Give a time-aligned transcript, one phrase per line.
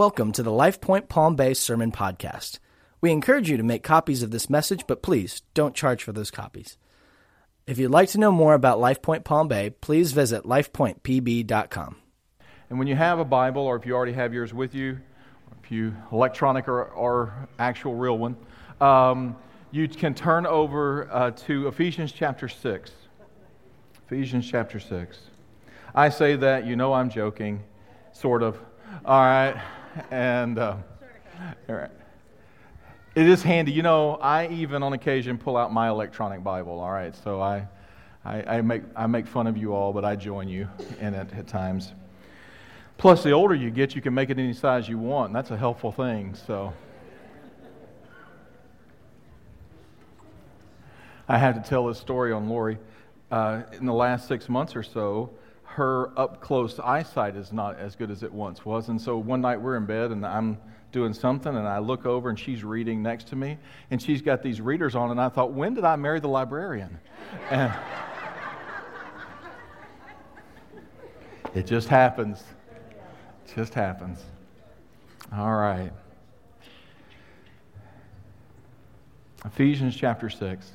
[0.00, 2.58] Welcome to the LifePoint Palm Bay Sermon Podcast.
[3.02, 6.30] We encourage you to make copies of this message, but please don't charge for those
[6.30, 6.78] copies.
[7.66, 11.96] If you'd like to know more about LifePoint Palm Bay, please visit lifepointpb.com.
[12.70, 15.56] And when you have a Bible, or if you already have yours with you, or
[15.62, 18.38] if you electronic or, or actual real one,
[18.80, 19.36] um,
[19.70, 22.90] you can turn over uh, to Ephesians chapter 6.
[24.06, 25.18] Ephesians chapter 6.
[25.94, 27.62] I say that, you know I'm joking,
[28.14, 28.58] sort of.
[29.04, 29.60] All right.
[30.10, 30.76] And uh,
[31.68, 31.90] all right.
[33.14, 33.72] it is handy.
[33.72, 36.80] You know, I even on occasion pull out my electronic Bible.
[36.80, 37.14] All right.
[37.24, 37.66] So I,
[38.24, 40.68] I, I make, I make fun of you all, but I join you
[41.00, 41.92] in it at times.
[42.98, 45.56] Plus, the older you get, you can make it any size you want, that's a
[45.56, 46.34] helpful thing.
[46.46, 46.72] So.
[51.30, 52.76] I had to tell this story on Lori.
[53.30, 55.30] Uh, in the last six months or so,
[55.74, 58.88] her up close eyesight is not as good as it once was.
[58.88, 60.58] And so one night we're in bed and I'm
[60.90, 63.56] doing something and I look over and she's reading next to me
[63.90, 65.12] and she's got these readers on.
[65.12, 66.98] And I thought, when did I marry the librarian?
[67.50, 67.72] And
[71.54, 72.42] it just happens.
[73.54, 74.24] Just happens.
[75.32, 75.92] All right.
[79.44, 80.72] Ephesians chapter 6.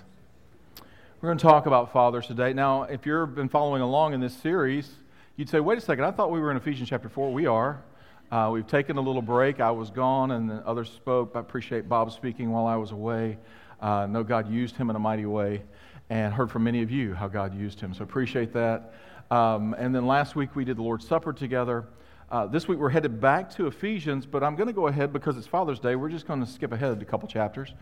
[1.21, 2.52] We're going to talk about fathers today.
[2.52, 4.91] Now, if you've been following along in this series,
[5.38, 7.31] you'd say, wait a second, I thought we were in Ephesians chapter 4.
[7.31, 7.81] We are.
[8.30, 9.61] Uh, we've taken a little break.
[9.61, 11.31] I was gone and the others spoke.
[11.33, 13.38] I appreciate Bob speaking while I was away.
[13.80, 15.63] Uh, know God used him in a mighty way
[16.09, 17.93] and heard from many of you how God used him.
[17.93, 18.93] So appreciate that.
[19.31, 21.86] Um, and then last week we did the Lord's Supper together.
[22.31, 25.38] Uh, this week we're headed back to Ephesians, but I'm going to go ahead because
[25.38, 25.95] it's Father's Day.
[25.95, 27.73] We're just going to skip ahead a couple chapters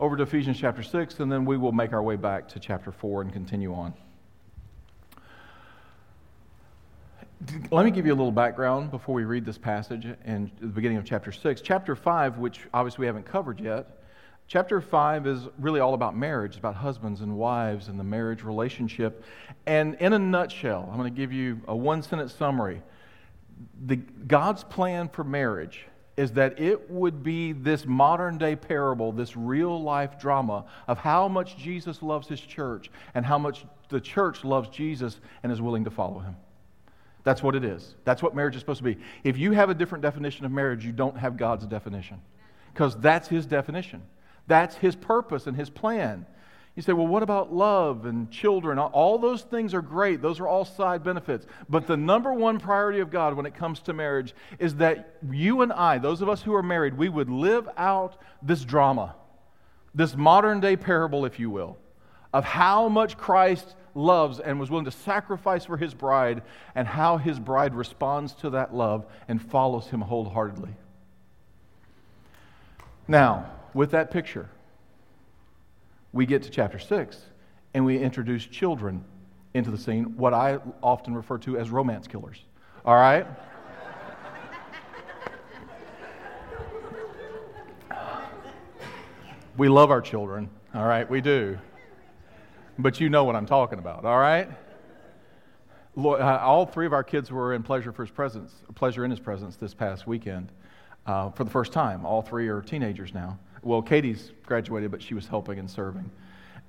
[0.00, 2.90] over to Ephesians chapter 6, and then we will make our way back to chapter
[2.90, 3.94] 4 and continue on.
[7.70, 10.98] Let me give you a little background before we read this passage in the beginning
[10.98, 11.60] of chapter 6.
[11.60, 14.02] Chapter 5, which obviously we haven't covered yet,
[14.48, 19.22] chapter 5 is really all about marriage, about husbands and wives and the marriage relationship.
[19.66, 22.82] And in a nutshell, I'm going to give you a one sentence summary.
[23.86, 25.86] The, God's plan for marriage
[26.16, 31.26] is that it would be this modern day parable, this real life drama of how
[31.28, 35.84] much Jesus loves his church and how much the church loves Jesus and is willing
[35.84, 36.36] to follow him.
[37.24, 37.94] That's what it is.
[38.04, 38.98] That's what marriage is supposed to be.
[39.24, 42.20] If you have a different definition of marriage, you don't have God's definition
[42.72, 44.02] because that's his definition.
[44.48, 46.26] That's his purpose and his plan.
[46.74, 48.78] You say, well, what about love and children?
[48.78, 50.22] All those things are great.
[50.22, 51.46] Those are all side benefits.
[51.68, 55.60] But the number one priority of God when it comes to marriage is that you
[55.60, 59.14] and I, those of us who are married, we would live out this drama,
[59.94, 61.76] this modern day parable, if you will,
[62.32, 66.40] of how much Christ loves and was willing to sacrifice for his bride
[66.74, 70.74] and how his bride responds to that love and follows him wholeheartedly.
[73.06, 74.48] Now, with that picture,
[76.12, 77.18] we get to chapter 6
[77.74, 79.04] and we introduce children
[79.54, 82.38] into the scene, what I often refer to as romance killers.
[82.84, 83.26] All right?
[89.56, 91.08] we love our children, all right?
[91.08, 91.58] We do.
[92.78, 94.48] But you know what I'm talking about, all right?
[95.96, 99.20] Uh, all three of our kids were in pleasure for his presence, pleasure in his
[99.20, 100.50] presence this past weekend
[101.06, 102.06] uh, for the first time.
[102.06, 103.38] All three are teenagers now.
[103.62, 106.10] Well, Katie's graduated, but she was helping and serving.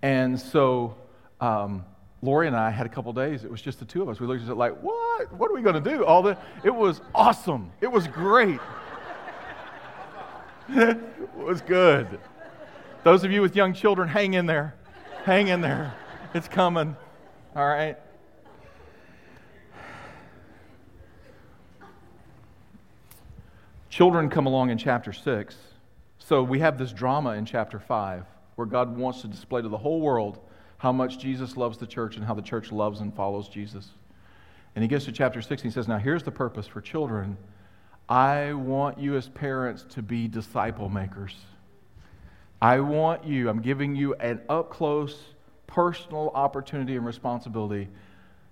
[0.04, 0.96] And so
[1.42, 1.84] um,
[2.22, 3.44] Lori and I had a couple days.
[3.44, 4.20] It was just the two of us.
[4.20, 5.34] We looked at it like, what?
[5.34, 6.06] What are we going to do?
[6.06, 7.72] All the, it was awesome.
[7.81, 8.59] It was great.
[10.70, 10.98] it
[11.36, 12.20] was good.
[13.04, 14.75] Those of you with young children, hang in there.
[15.25, 15.94] Hang in there.
[16.34, 16.96] It's coming.
[17.56, 17.98] All right.
[23.90, 25.56] Children come along in chapter 6
[26.25, 28.25] so we have this drama in chapter 5
[28.56, 30.39] where God wants to display to the whole world
[30.78, 33.89] how much Jesus loves the church and how the church loves and follows Jesus.
[34.75, 37.38] And he gets to chapter 6 and he says, Now here's the purpose for children.
[38.07, 41.36] I want you as parents to be disciple makers.
[42.62, 45.18] I want you, I'm giving you an up close,
[45.68, 47.89] personal opportunity and responsibility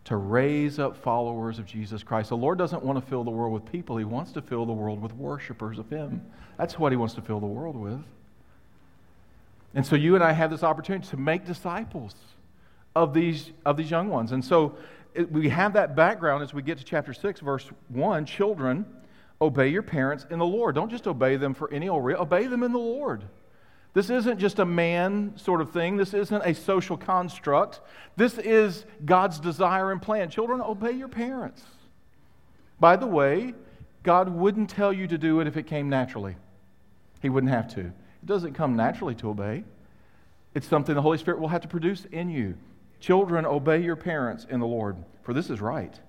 [0.05, 2.29] to raise up followers of Jesus Christ.
[2.29, 4.73] The Lord doesn't want to fill the world with people, He wants to fill the
[4.73, 6.21] world with worshipers of Him.
[6.57, 8.01] That's what He wants to fill the world with.
[9.73, 12.15] And so you and I have this opportunity to make disciples
[12.95, 14.33] of these, of these young ones.
[14.33, 14.75] And so
[15.13, 18.25] it, we have that background as we get to chapter 6, verse 1.
[18.25, 18.85] Children,
[19.39, 20.75] obey your parents in the Lord.
[20.75, 23.23] Don't just obey them for any old reason, obey them in the Lord.
[23.93, 25.97] This isn't just a man sort of thing.
[25.97, 27.81] This isn't a social construct.
[28.15, 30.29] This is God's desire and plan.
[30.29, 31.61] Children, obey your parents.
[32.79, 33.53] By the way,
[34.03, 36.37] God wouldn't tell you to do it if it came naturally.
[37.21, 37.81] He wouldn't have to.
[37.81, 39.65] It doesn't come naturally to obey.
[40.55, 42.57] It's something the Holy Spirit will have to produce in you.
[42.99, 45.99] Children, obey your parents in the Lord, for this is right.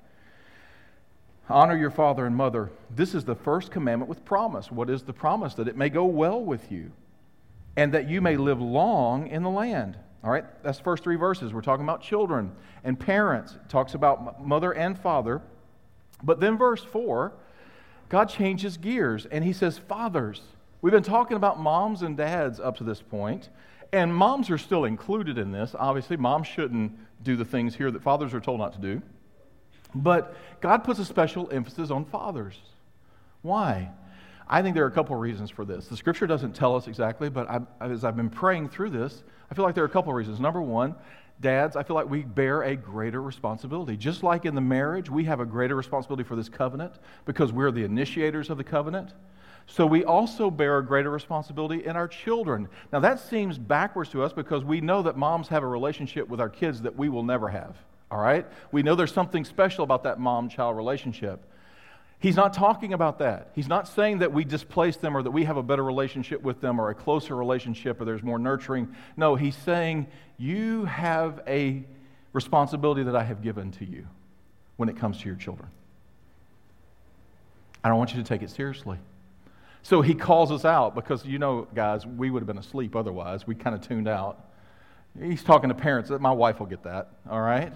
[1.49, 2.71] Honor your father and mother.
[2.95, 4.71] This is the first commandment with promise.
[4.71, 5.55] What is the promise?
[5.55, 6.93] That it may go well with you
[7.77, 9.97] and that you may live long in the land.
[10.25, 11.53] All right, that's the first three verses.
[11.53, 12.53] We're talking about children
[12.85, 13.55] and parents.
[13.55, 15.43] It talks about mother and father.
[16.23, 17.33] But then, verse 4,
[18.09, 20.41] God changes gears and he says, Fathers.
[20.81, 23.49] We've been talking about moms and dads up to this point,
[23.93, 25.77] and moms are still included in this.
[25.79, 26.93] Obviously, moms shouldn't
[27.23, 29.03] do the things here that fathers are told not to do.
[29.95, 32.59] But God puts a special emphasis on fathers.
[33.43, 33.91] Why?
[34.53, 35.87] I think there are a couple reasons for this.
[35.87, 39.55] The scripture doesn't tell us exactly, but I, as I've been praying through this, I
[39.55, 40.41] feel like there are a couple reasons.
[40.41, 40.95] Number one,
[41.41, 43.97] dads, I feel like we bear a greater responsibility.
[43.97, 46.93] Just like in the marriage, we have a greater responsibility for this covenant
[47.25, 49.15] because we're the initiators of the covenant.
[49.67, 52.69] So we also bear a greater responsibility in our children.
[52.93, 56.43] Now, that seems backwards to us because we know that moms have a relationship with
[56.43, 57.75] our kids that we will never have
[58.13, 58.47] all right?
[58.71, 61.43] We know there's something special about that mom child relationship.
[62.23, 63.51] He's not talking about that.
[63.53, 66.61] He's not saying that we displace them or that we have a better relationship with
[66.61, 68.95] them or a closer relationship or there's more nurturing.
[69.17, 70.07] No, he's saying
[70.39, 71.83] you have a
[72.33, 74.07] responsibility that I have given to you
[74.77, 75.69] when it comes to your children.
[77.83, 78.99] I don't want you to take it seriously.
[79.83, 83.49] So he calls us out because, you know, guys, we would have been asleep otherwise.
[83.49, 84.49] We kind of tuned out.
[85.21, 86.09] He's talking to parents.
[86.09, 87.73] My wife will get that, all right?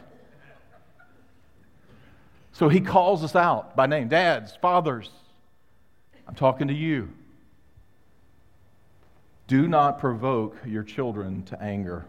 [2.56, 5.10] So he calls us out by name dads, fathers.
[6.26, 7.10] I'm talking to you.
[9.46, 12.06] Do not provoke your children to anger.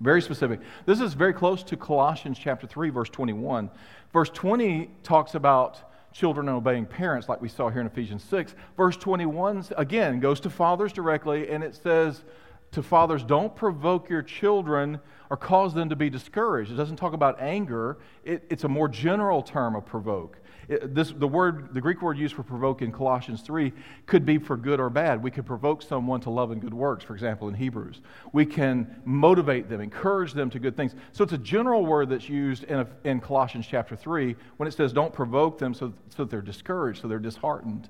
[0.00, 0.58] Very specific.
[0.84, 3.70] This is very close to Colossians chapter 3, verse 21.
[4.12, 8.52] Verse 20 talks about children obeying parents, like we saw here in Ephesians 6.
[8.76, 12.24] Verse 21, again, goes to fathers directly, and it says,
[12.72, 16.70] to fathers, don't provoke your children or cause them to be discouraged.
[16.70, 20.38] It doesn't talk about anger, it, it's a more general term of provoke.
[20.68, 23.72] It, this, the, word, the Greek word used for provoke in Colossians 3
[24.06, 25.22] could be for good or bad.
[25.22, 28.00] We could provoke someone to love and good works, for example, in Hebrews.
[28.32, 30.94] We can motivate them, encourage them to good things.
[31.12, 34.72] So it's a general word that's used in, a, in Colossians chapter 3 when it
[34.72, 37.88] says don't provoke them so, so that they're discouraged, so they're disheartened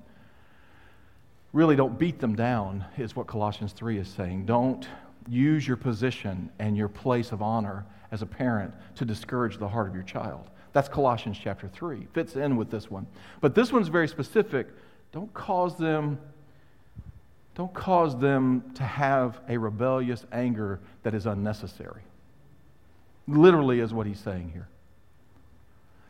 [1.57, 4.45] really don't beat them down, is what Colossians 3 is saying.
[4.45, 4.87] Don't
[5.27, 9.87] use your position and your place of honor as a parent to discourage the heart
[9.87, 10.51] of your child.
[10.71, 12.07] That's Colossians chapter 3.
[12.13, 13.07] Fits in with this one.
[13.41, 14.67] But this one's very specific.
[15.11, 16.19] Don't cause them
[17.55, 22.03] don't cause them to have a rebellious anger that is unnecessary.
[23.27, 24.67] Literally is what he's saying here.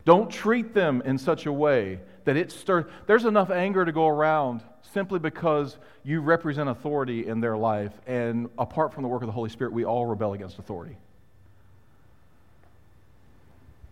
[0.04, 2.84] Don't treat them in such a way that it stirs.
[3.06, 4.60] There's enough anger to go around
[4.92, 7.92] simply because you represent authority in their life.
[8.06, 10.98] And apart from the work of the Holy Spirit, we all rebel against authority.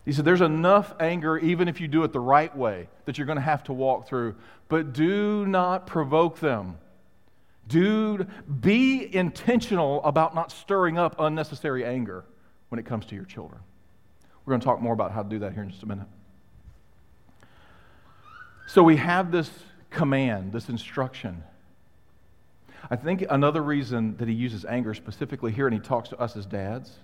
[0.05, 3.27] He said, There's enough anger, even if you do it the right way, that you're
[3.27, 4.35] going to have to walk through.
[4.69, 6.77] But do not provoke them.
[7.67, 8.27] Do
[8.61, 12.27] be intentional about not stirring up unnecessary anger
[12.69, 13.62] when it comes to your children.
[14.44, 16.06] We're going to talk more about how to do that here in just a minute.
[18.68, 19.48] So we have this
[19.90, 21.44] command, this instruction.
[22.90, 26.37] I think another reason that he uses anger specifically here and he talks to us
[26.37, 26.99] as dads,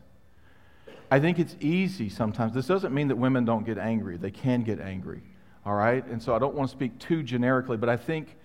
[1.11, 2.53] I think it's easy sometimes.
[2.53, 5.23] This doesn't mean that women don't get angry, they can get angry,
[5.65, 6.05] all right?
[6.07, 8.37] And so I don't want to speak too generically, but I think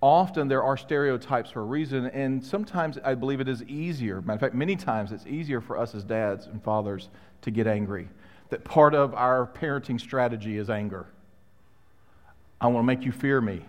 [0.00, 4.20] often there are stereotypes for a reason, and sometimes I believe it is easier.
[4.20, 7.08] Matter of fact, many times it's easier for us as dads and fathers
[7.42, 8.08] to get angry.
[8.50, 11.06] That part of our parenting strategy is anger.
[12.64, 13.60] I want to make you fear me.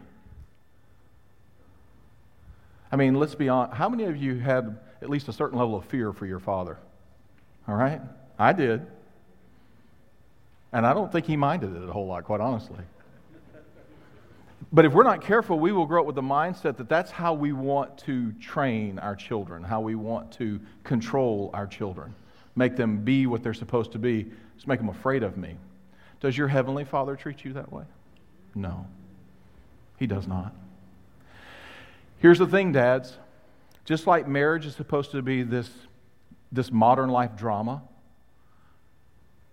[2.90, 3.76] I mean, let's be honest.
[3.76, 6.78] How many of you had at least a certain level of fear for your father?
[7.68, 8.00] All right?
[8.40, 8.88] I did.
[10.72, 12.80] And I don't think he minded it a whole lot, quite honestly.
[14.72, 17.34] But if we're not careful, we will grow up with the mindset that that's how
[17.34, 22.16] we want to train our children, how we want to control our children,
[22.56, 25.58] make them be what they're supposed to be, just make them afraid of me.
[26.22, 27.84] Does your heavenly father treat you that way?
[28.56, 28.88] No,
[29.98, 30.56] he does not.
[32.20, 33.18] Here's the thing, dads.
[33.84, 35.70] Just like marriage is supposed to be this,
[36.52, 37.84] this modern life drama,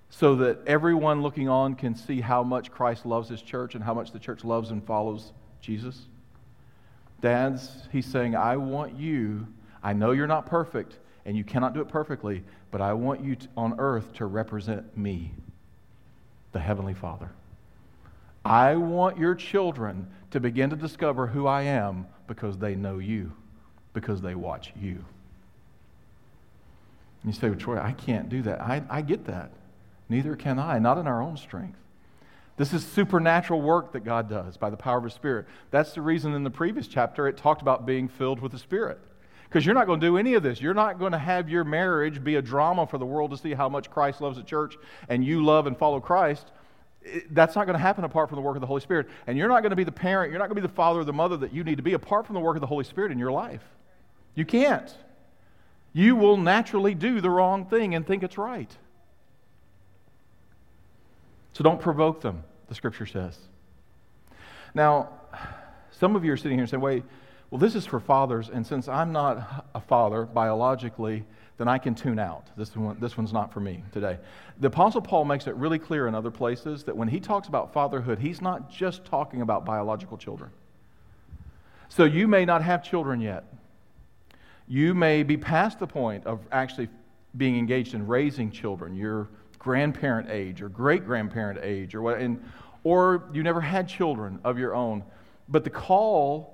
[0.09, 3.93] so that everyone looking on can see how much Christ loves his church and how
[3.93, 6.07] much the church loves and follows Jesus.
[7.21, 9.47] Dads, he's saying, I want you,
[9.83, 13.37] I know you're not perfect and you cannot do it perfectly, but I want you
[13.37, 15.33] to, on earth to represent me,
[16.53, 17.31] the Heavenly Father.
[18.53, 23.33] I want your children to begin to discover who I am because they know you,
[23.95, 25.03] because they watch you.
[27.23, 28.61] And you say, well, Troy, I can't do that.
[28.61, 29.53] I, I get that.
[30.11, 31.79] Neither can I, not in our own strength.
[32.59, 35.47] This is supernatural work that God does by the power of His Spirit.
[35.71, 38.99] That's the reason in the previous chapter it talked about being filled with the Spirit.
[39.49, 40.61] Because you're not going to do any of this.
[40.61, 43.55] You're not going to have your marriage be a drama for the world to see
[43.55, 44.77] how much Christ loves the church
[45.09, 46.53] and you love and follow Christ.
[47.31, 49.09] That's not going to happen apart from the work of the Holy Spirit.
[49.27, 51.01] And you're not going to be the parent, you're not going to be the father
[51.01, 52.85] or the mother that you need to be apart from the work of the Holy
[52.85, 53.63] Spirit in your life.
[54.35, 54.95] You can't.
[55.93, 58.71] You will naturally do the wrong thing and think it's right.
[61.53, 63.39] So don't provoke them, the scripture says.
[64.75, 65.11] Now,
[65.91, 67.05] some of you are sitting here and saying, wait,
[67.51, 71.25] well, this is for fathers, and since I'm not a father biologically,
[71.63, 72.49] then I can tune out.
[72.57, 74.19] This, one, this one's not for me today.
[74.59, 77.73] The Apostle Paul makes it really clear in other places that when he talks about
[77.73, 80.51] fatherhood, he's not just talking about biological children.
[81.89, 83.45] So you may not have children yet.
[84.67, 86.89] You may be past the point of actually
[87.37, 88.97] being engaged in raising children.
[88.97, 89.29] You're
[89.61, 92.43] grandparent age or great grandparent age or what, and,
[92.83, 95.05] or you never had children of your own.
[95.49, 96.52] But the call,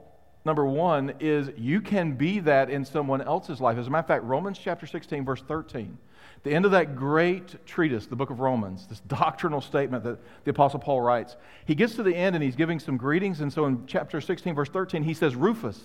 [0.49, 3.77] number one, is you can be that in someone else's life.
[3.77, 5.97] As a matter of fact, Romans chapter 16, verse 13,
[6.43, 10.51] the end of that great treatise, the book of Romans, this doctrinal statement that the
[10.51, 11.37] Apostle Paul writes,
[11.67, 13.43] he gets to the end and he's giving some greetings.
[13.43, 15.81] And so in chapter 16, verse 13, he says, Rufus,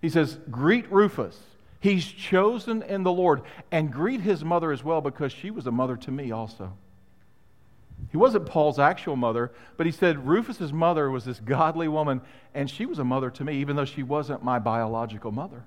[0.00, 1.36] he says, Greet Rufus.
[1.80, 3.42] He's chosen in the Lord.
[3.72, 6.74] And greet his mother as well because she was a mother to me also.
[8.10, 12.20] He wasn't Paul's actual mother, but he said Rufus's mother was this godly woman,
[12.54, 15.64] and she was a mother to me, even though she wasn't my biological mother.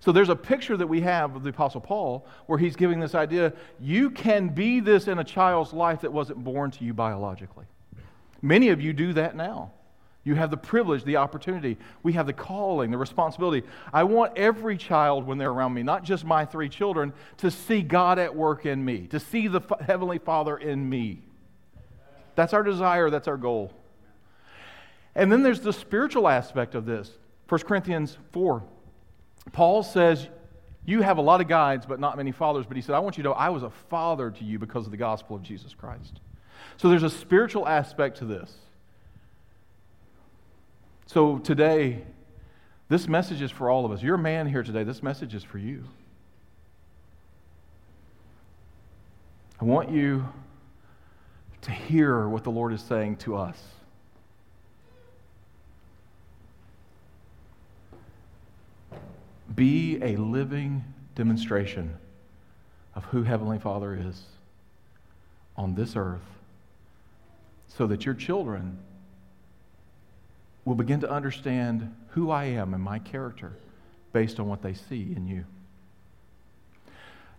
[0.00, 3.14] So there's a picture that we have of the Apostle Paul where he's giving this
[3.14, 7.64] idea you can be this in a child's life that wasn't born to you biologically.
[8.42, 9.72] Many of you do that now.
[10.22, 11.76] You have the privilege, the opportunity.
[12.02, 13.66] We have the calling, the responsibility.
[13.92, 17.82] I want every child, when they're around me, not just my three children, to see
[17.82, 21.22] God at work in me, to see the Heavenly Father in me.
[22.34, 23.72] That's our desire, that's our goal.
[25.14, 27.10] And then there's the spiritual aspect of this.
[27.48, 28.62] 1 Corinthians 4.
[29.52, 30.28] Paul says,
[30.84, 32.66] You have a lot of guides, but not many fathers.
[32.66, 34.86] But he said, I want you to know I was a father to you because
[34.86, 36.20] of the gospel of Jesus Christ.
[36.76, 38.52] So there's a spiritual aspect to this.
[41.06, 42.02] So today,
[42.88, 44.02] this message is for all of us.
[44.02, 44.82] You're a man here today.
[44.82, 45.84] This message is for you.
[49.60, 50.26] I want you
[51.64, 53.58] to hear what the Lord is saying to us.
[59.54, 61.96] Be a living demonstration
[62.94, 64.22] of who Heavenly Father is
[65.56, 66.20] on this earth
[67.68, 68.78] so that your children
[70.64, 73.52] will begin to understand who I am and my character
[74.12, 75.44] based on what they see in you.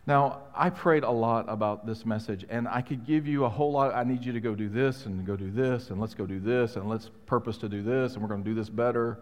[0.07, 3.71] Now, I prayed a lot about this message, and I could give you a whole
[3.71, 3.95] lot.
[3.95, 6.39] I need you to go do this and go do this, and let's go do
[6.39, 9.17] this, and let's purpose to do this, and we're going to do this better.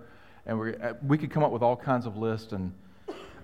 [0.46, 2.74] And we uh, we could come up with all kinds of lists, and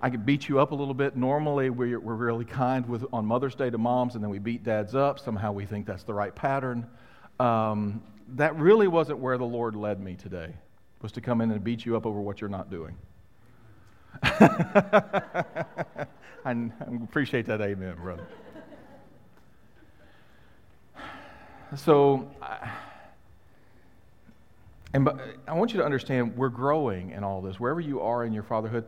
[0.02, 1.16] I could beat you up a little bit.
[1.16, 4.66] Normally, we're, we're really kind with, on Mother's Day to moms, and then we beat
[4.66, 5.18] dads up.
[5.18, 6.88] Somehow we think that's the right pattern.
[7.40, 8.04] Um,
[8.36, 10.54] that really wasn't where the Lord led me today,
[11.02, 12.98] was to come in and beat you up over what you're not doing.
[16.46, 16.72] I,
[17.04, 18.26] appreciate that amen, brother.
[21.76, 22.28] So,
[24.94, 25.08] and
[25.48, 27.60] I want you to understand we're growing in all this.
[27.60, 28.86] Wherever you are in your fatherhood,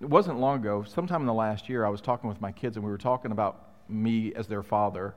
[0.00, 2.76] it wasn't long ago, sometime in the last year, I was talking with my kids
[2.76, 5.14] and we were talking about me as their father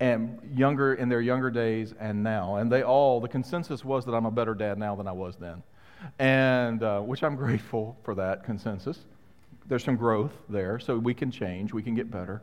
[0.00, 2.56] and younger in their younger days and now.
[2.56, 5.36] And they all, the consensus was that I'm a better dad now than I was
[5.36, 5.62] then.
[6.18, 8.98] And uh, which I'm grateful for that consensus.
[9.68, 12.42] There's some growth there, so we can change, we can get better.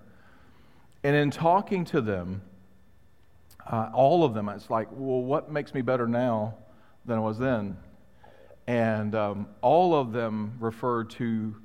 [1.04, 2.42] And in talking to them,
[3.70, 6.56] uh, all of them, it's like, well, what makes me better now
[7.06, 7.78] than I was then?
[8.68, 11.56] And um, all of them referred to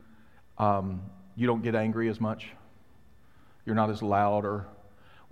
[0.58, 1.02] um,
[1.36, 2.48] you don't get angry as much,
[3.64, 4.66] you're not as loud or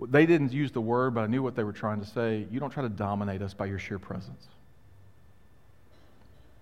[0.01, 2.47] they didn't use the word, but I knew what they were trying to say.
[2.49, 4.47] You don't try to dominate us by your sheer presence.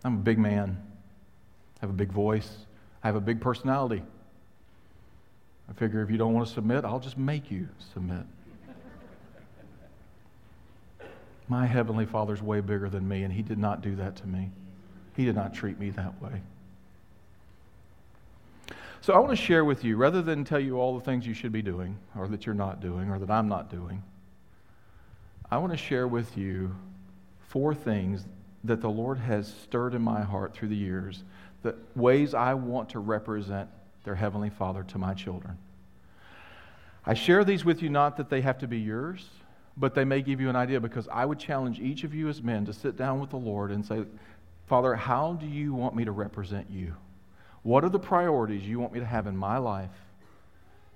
[0.03, 0.81] I'm a big man.
[1.77, 2.49] I have a big voice.
[3.07, 4.03] I have a big personality.
[5.69, 8.25] I figure if you don't want to submit, I'll just make you submit.
[11.47, 14.49] My Heavenly Father's way bigger than me, and He did not do that to me.
[15.15, 16.41] He did not treat me that way.
[18.99, 21.33] So I want to share with you, rather than tell you all the things you
[21.33, 24.03] should be doing, or that you're not doing, or that I'm not doing,
[25.49, 26.75] I want to share with you
[27.47, 28.25] four things
[28.65, 31.23] that the Lord has stirred in my heart through the years,
[31.63, 33.69] the ways I want to represent
[34.03, 35.57] their Heavenly Father to my children.
[37.05, 39.29] I share these with you not that they have to be yours,
[39.77, 42.41] but they may give you an idea because I would challenge each of you as
[42.41, 44.03] men to sit down with the Lord and say,
[44.65, 46.93] Father, how do you want me to represent you?
[47.63, 49.91] What are the priorities you want me to have in my life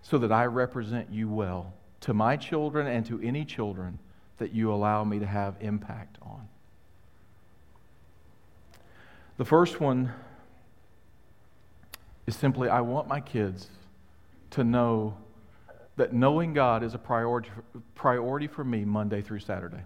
[0.01, 3.99] so that I represent you well to my children and to any children
[4.37, 6.47] that you allow me to have impact on?
[9.37, 10.11] The first one
[12.31, 13.67] is simply I want my kids
[14.51, 15.17] to know
[15.97, 17.49] that knowing God is a priority,
[17.93, 19.83] priority for me Monday through Saturday.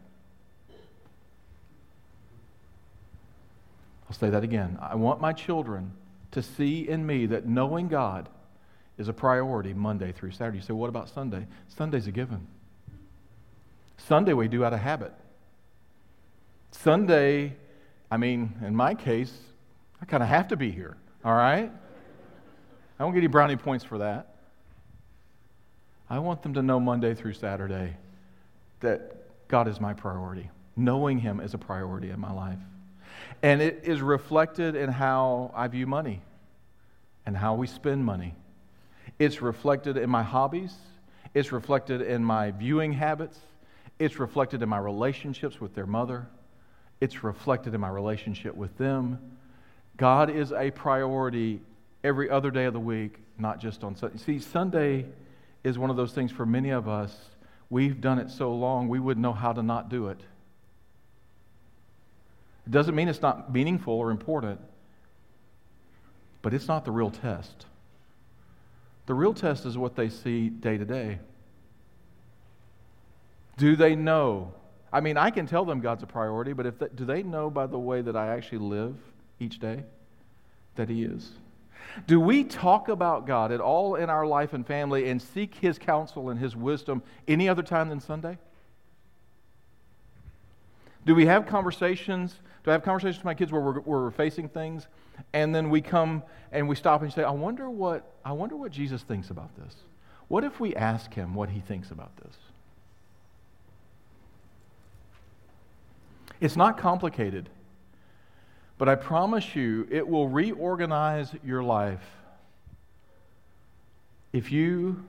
[4.08, 4.78] I'll say that again.
[4.80, 5.92] I want my children
[6.32, 8.30] to see in me that knowing God
[9.00, 10.60] is a priority Monday through Saturday.
[10.60, 11.48] You say, what about Sunday?
[11.76, 12.46] Sunday's a given.
[13.98, 15.14] Sunday we do out of habit.
[16.70, 17.56] Sunday,
[18.12, 19.34] I mean, in my case,
[20.00, 21.72] I kind of have to be here, all right?
[23.00, 24.36] I won't get any brownie points for that.
[26.10, 27.96] I want them to know Monday through Saturday
[28.80, 30.50] that God is my priority.
[30.76, 32.60] Knowing Him is a priority in my life.
[33.42, 36.22] And it is reflected in how I view money
[37.26, 38.36] and how we spend money.
[39.20, 40.74] It's reflected in my hobbies.
[41.34, 43.40] It's reflected in my viewing habits.
[44.00, 46.28] It's reflected in my relationships with their mother.
[47.02, 49.20] It's reflected in my relationship with them.
[49.98, 51.62] God is a priority
[52.06, 54.18] every other day of the week, not just on Sunday.
[54.18, 55.06] See, Sunday
[55.64, 57.14] is one of those things for many of us.
[57.70, 60.20] We've done it so long, we wouldn't know how to not do it.
[62.68, 64.62] It doesn't mean it's not meaningful or important,
[66.42, 67.66] but it's not the real test.
[69.08, 71.20] The real test is what they see day to day.
[73.58, 74.54] Do they know?
[74.94, 77.50] I mean, I can tell them God's a priority, but if they, do they know
[77.50, 78.96] by the way that I actually live
[79.40, 79.84] each day
[80.76, 81.32] that He is?
[82.08, 85.78] Do we talk about God at all in our life and family and seek His
[85.78, 88.38] counsel and His wisdom any other time than Sunday?
[91.06, 92.36] Do we have conversations?
[92.64, 94.88] Do I have conversations with my kids where we're, we're facing things,
[95.34, 98.72] and then we come and we stop and say, "I wonder what I wonder what
[98.72, 99.76] Jesus thinks about this.
[100.28, 102.36] What if we ask him what he thinks about this?"
[106.42, 107.50] It's not complicated.
[108.78, 112.04] But I promise you, it will reorganize your life
[114.36, 115.02] if you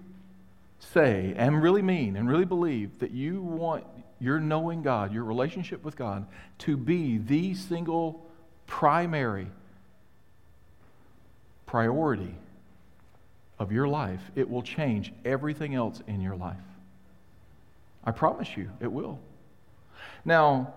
[0.78, 3.84] say and really mean and really believe that you want
[4.20, 6.26] your knowing God, your relationship with God,
[6.58, 8.24] to be the single
[8.68, 9.48] primary
[11.66, 12.34] priority
[13.58, 16.56] of your life, it will change everything else in your life.
[18.04, 19.18] I promise you, it will.
[20.24, 20.72] Now,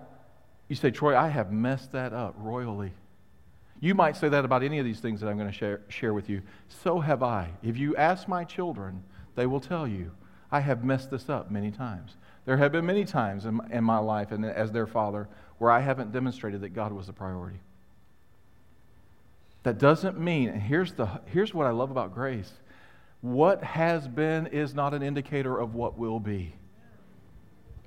[0.70, 2.94] you say, Troy, I have messed that up royally.
[3.82, 6.14] You might say that about any of these things that I'm going to share, share
[6.14, 6.42] with you.
[6.84, 7.50] So have I.
[7.64, 9.04] If you ask my children,
[9.36, 10.12] they will tell you,
[10.52, 12.16] I have messed this up many times.
[12.46, 15.28] There have been many times in, in my life and as their father
[15.58, 17.60] where I haven't demonstrated that God was a priority.
[19.64, 22.52] That doesn't mean, and here's, the, here's what I love about grace
[23.22, 26.54] what has been is not an indicator of what will be.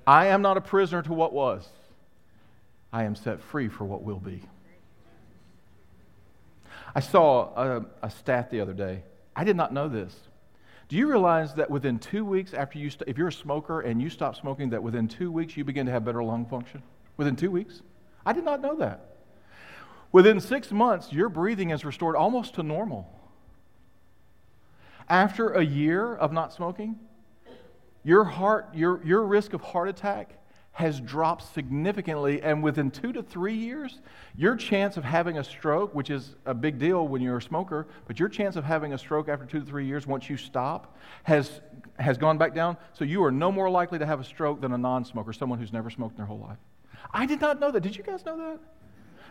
[0.05, 1.67] I am not a prisoner to what was.
[2.93, 4.41] I am set free for what will be.
[6.95, 9.03] I saw a, a stat the other day.
[9.35, 10.15] I did not know this.
[10.89, 13.99] Do you realize that within two weeks after you, st- if you're a smoker and
[13.99, 16.83] you stop smoking, that within two weeks you begin to have better lung function?
[17.17, 17.81] Within two weeks?
[18.27, 19.15] I did not know that.
[20.11, 23.11] Within six months, your breathing is restored almost to normal.
[25.09, 26.99] After a year of not smoking,
[28.03, 30.37] your heart, your, your risk of heart attack
[30.73, 32.41] has dropped significantly.
[32.41, 34.01] And within two to three years,
[34.35, 37.87] your chance of having a stroke, which is a big deal when you're a smoker,
[38.07, 40.97] but your chance of having a stroke after two to three years, once you stop,
[41.23, 41.61] has,
[41.99, 42.75] has gone back down.
[42.93, 45.59] So you are no more likely to have a stroke than a non smoker, someone
[45.59, 46.57] who's never smoked in their whole life.
[47.13, 47.81] I did not know that.
[47.81, 48.59] Did you guys know that?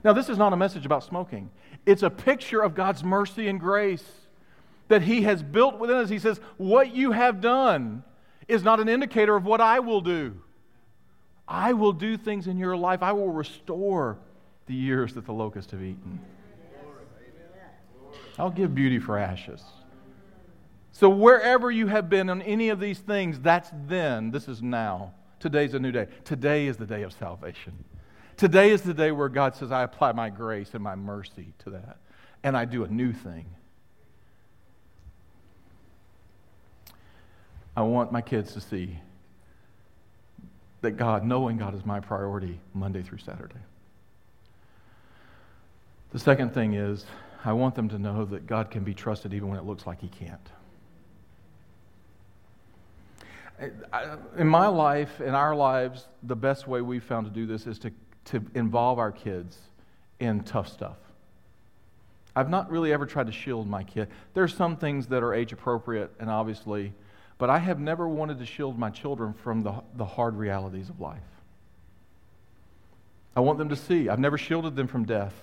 [0.05, 1.51] Now, this is not a message about smoking,
[1.87, 4.05] it's a picture of God's mercy and grace
[4.87, 6.09] that He has built within us.
[6.09, 8.05] He says, What you have done
[8.47, 10.37] is not an indicator of what I will do.
[11.53, 13.03] I will do things in your life.
[13.03, 14.17] I will restore
[14.65, 16.19] the years that the locusts have eaten.
[18.39, 19.63] I'll give beauty for ashes.
[20.93, 24.31] So, wherever you have been on any of these things, that's then.
[24.31, 25.13] This is now.
[25.41, 26.07] Today's a new day.
[26.25, 27.85] Today is the day of salvation.
[28.39, 31.71] Today is the day where God says, I apply my grace and my mercy to
[31.71, 31.99] that,
[32.43, 33.45] and I do a new thing.
[37.77, 38.99] I want my kids to see
[40.83, 43.61] that God, knowing God is my priority Monday through Saturday.
[46.11, 47.07] The second thing is,
[47.45, 50.01] I want them to know that God can be trusted even when it looks like
[50.01, 50.49] He can't.
[54.37, 57.79] In my life, in our lives, the best way we've found to do this is
[57.81, 57.93] to,
[58.27, 59.57] to involve our kids
[60.19, 60.97] in tough stuff.
[62.35, 64.09] I've not really ever tried to shield my kid.
[64.35, 66.93] There's some things that are age appropriate and obviously,
[67.43, 71.01] but I have never wanted to shield my children from the, the hard realities of
[71.01, 71.19] life.
[73.35, 74.09] I want them to see.
[74.09, 75.35] I've never shielded them from death.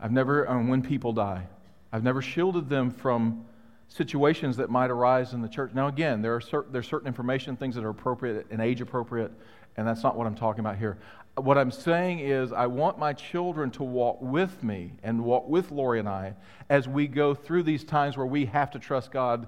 [0.00, 1.46] I've never, um, when people die,
[1.92, 3.44] I've never shielded them from
[3.86, 5.70] situations that might arise in the church.
[5.72, 9.30] Now, again, there are certain, there's certain information, things that are appropriate and age appropriate,
[9.76, 10.98] and that's not what I'm talking about here.
[11.36, 15.70] What I'm saying is, I want my children to walk with me and walk with
[15.70, 16.34] Lori and I
[16.68, 19.46] as we go through these times where we have to trust God,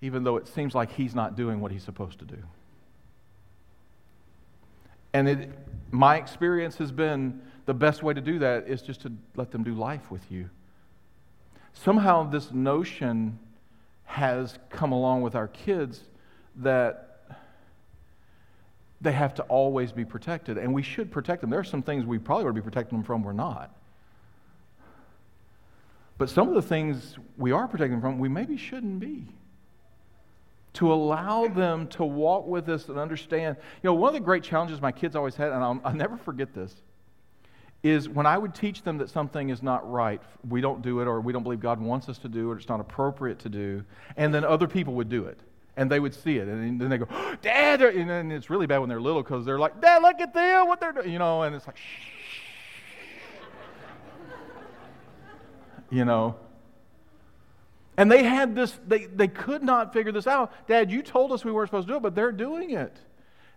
[0.00, 2.38] even though it seems like He's not doing what He's supposed to do.
[5.12, 5.50] And it,
[5.90, 9.62] my experience has been the best way to do that is just to let them
[9.62, 10.50] do life with you.
[11.72, 13.38] Somehow, this notion
[14.04, 16.00] has come along with our kids
[16.56, 17.20] that
[19.00, 21.50] they have to always be protected, and we should protect them.
[21.50, 23.74] There are some things we probably to be protecting them from we're not.
[26.16, 29.26] But some of the things we are protecting them from, we maybe shouldn't be.
[30.74, 33.56] To allow them to walk with us and understand.
[33.82, 36.16] You know, one of the great challenges my kids always had, and I'll, I'll never
[36.16, 36.74] forget this,
[37.84, 41.06] is when I would teach them that something is not right, we don't do it,
[41.06, 43.50] or we don't believe God wants us to do it, or it's not appropriate to
[43.50, 43.84] do,
[44.16, 45.38] and then other people would do it.
[45.76, 48.66] And they would see it, and then they go, oh, Dad, and then it's really
[48.66, 51.18] bad when they're little because they're like, Dad, look at them, what they're doing, you
[51.18, 51.82] know, and it's like, shh.
[55.90, 56.36] you know.
[57.96, 60.52] And they had this, they, they could not figure this out.
[60.66, 62.98] Dad, you told us we weren't supposed to do it, but they're doing it.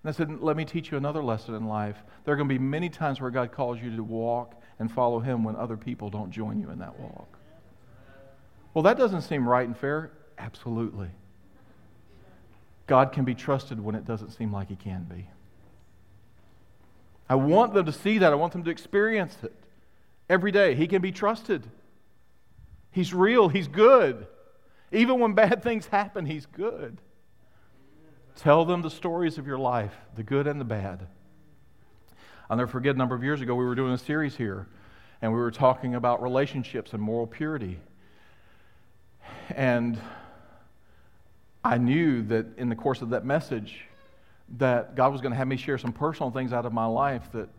[0.04, 1.98] And I said, Let me teach you another lesson in life.
[2.24, 5.20] There are going to be many times where God calls you to walk and follow
[5.20, 7.28] Him when other people don't join you in that walk.
[8.74, 10.12] Well, that doesn't seem right and fair.
[10.38, 11.10] Absolutely.
[12.86, 15.28] God can be trusted when it doesn't seem like He can be.
[17.28, 18.32] I want them to see that.
[18.32, 19.54] I want them to experience it
[20.30, 20.76] every day.
[20.76, 21.64] He can be trusted.
[22.92, 23.50] He's real.
[23.50, 24.28] He's good.
[24.92, 27.00] Even when bad things happen, He's good.
[28.36, 31.08] Tell them the stories of your life, the good and the bad.
[32.50, 34.68] I'll never forget a number of years ago, we were doing a series here,
[35.22, 37.80] and we were talking about relationships and moral purity.
[39.50, 40.00] And
[41.64, 43.86] I knew that in the course of that message,
[44.58, 47.30] that God was going to have me share some personal things out of my life
[47.34, 47.50] that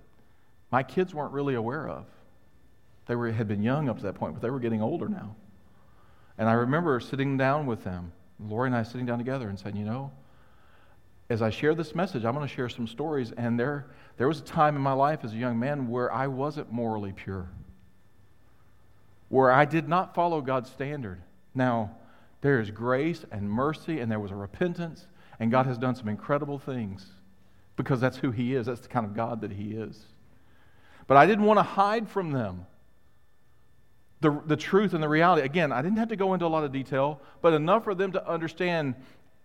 [0.71, 2.07] my kids weren't really aware of.
[3.09, 5.35] They were, had been young up to that point, but they were getting older now.
[6.37, 9.77] And I remember sitting down with them, Lori and I sitting down together and saying,
[9.77, 10.13] you know,
[11.31, 13.33] as I share this message, I'm going to share some stories.
[13.33, 13.87] And there,
[14.19, 17.13] there was a time in my life as a young man where I wasn't morally
[17.13, 17.49] pure,
[19.31, 21.21] where I did not follow God's standard.
[21.55, 21.97] Now,
[22.41, 25.07] there is grace and mercy, and there was a repentance,
[25.41, 27.07] and God has done some incredible things
[27.77, 28.67] because that's who He is.
[28.67, 29.99] That's the kind of God that He is.
[31.07, 32.67] But I didn't want to hide from them
[34.21, 35.43] the, the truth and the reality.
[35.43, 38.13] Again, I didn't have to go into a lot of detail, but enough for them
[38.13, 38.95] to understand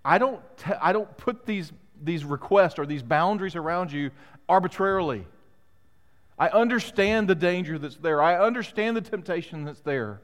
[0.06, 4.12] I don't, t- I don't put these, these requests or these boundaries around you
[4.50, 5.26] arbitrarily.
[6.38, 8.22] I understand the danger that's there.
[8.22, 10.22] I understand the temptation that's there.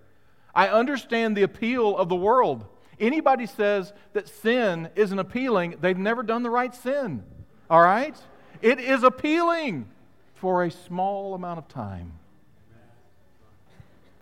[0.53, 2.65] I understand the appeal of the world.
[2.99, 7.23] Anybody says that sin isn't appealing, they've never done the right sin.
[7.69, 8.17] All right?
[8.61, 9.87] It is appealing
[10.33, 12.18] for a small amount of time.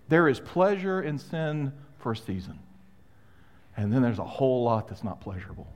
[0.09, 2.59] There is pleasure in sin for a season.
[3.75, 5.67] And then there's a whole lot that's not pleasurable.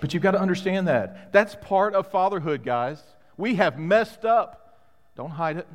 [0.00, 1.32] But you've got to understand that.
[1.32, 3.02] That's part of fatherhood, guys.
[3.36, 4.56] We have messed up.
[5.16, 5.66] Don't hide it,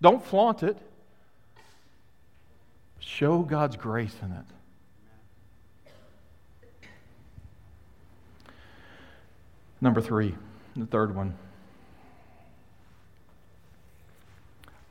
[0.00, 0.78] don't flaunt it.
[2.98, 4.44] Show God's grace in it.
[9.80, 10.34] Number three,
[10.76, 11.34] the third one.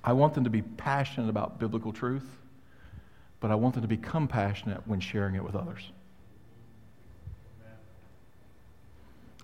[0.09, 2.25] I want them to be passionate about biblical truth,
[3.39, 5.91] but I want them to become passionate when sharing it with others.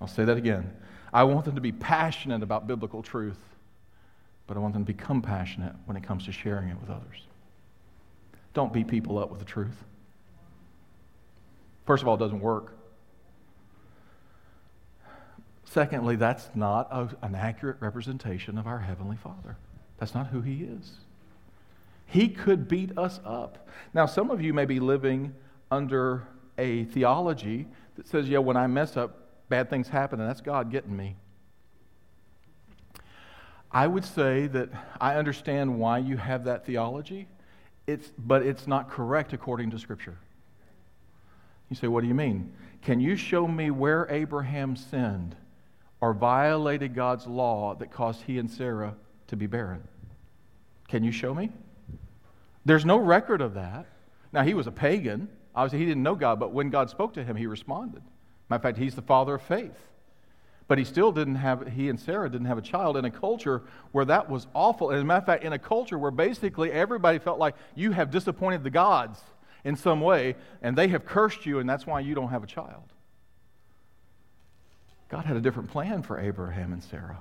[0.01, 0.73] I'll say that again.
[1.13, 3.38] I want them to be passionate about biblical truth,
[4.47, 7.28] but I want them to become passionate when it comes to sharing it with others.
[8.56, 9.84] Don't beat people up with the truth.
[11.86, 12.75] First of all, it doesn't work.
[15.65, 19.58] Secondly, that's not a, an accurate representation of our Heavenly Father.
[19.97, 20.91] That's not who He is.
[22.05, 23.67] He could beat us up.
[23.93, 25.34] Now, some of you may be living
[25.71, 26.27] under
[26.58, 30.71] a theology that says, yeah, when I mess up, bad things happen, and that's God
[30.71, 31.15] getting me.
[33.71, 34.69] I would say that
[35.01, 37.27] I understand why you have that theology,
[37.88, 40.17] it's, but it's not correct according to Scripture.
[41.69, 42.53] You say, What do you mean?
[42.81, 45.36] Can you show me where Abraham sinned
[45.99, 48.95] or violated God's law that caused he and Sarah
[49.28, 49.88] to be barren?
[50.88, 51.52] Can you show me?
[52.66, 53.86] There's no record of that.
[54.32, 55.30] Now, he was a pagan.
[55.56, 58.02] Obviously, he didn't know God, but when God spoke to him, he responded.
[58.50, 59.78] Matter of fact, he's the father of faith.
[60.68, 63.62] But he still didn't have, he and Sarah didn't have a child in a culture
[63.92, 64.90] where that was awful.
[64.90, 67.92] And as a matter of fact, in a culture where basically everybody felt like you
[67.92, 69.20] have disappointed the gods
[69.64, 72.48] in some way, and they have cursed you, and that's why you don't have a
[72.48, 72.84] child.
[75.10, 77.20] God had a different plan for Abraham and Sarah.